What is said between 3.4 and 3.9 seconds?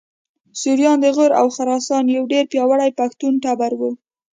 ټبر و